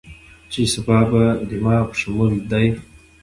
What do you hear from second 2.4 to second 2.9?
دې